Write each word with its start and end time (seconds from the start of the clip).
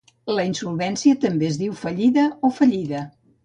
La 0.37 0.45
insolvència 0.51 1.19
també 1.27 1.49
es 1.51 1.61
diu 1.65 1.77
fallida 1.85 2.27
o 2.51 2.55
fallida. 2.61 3.07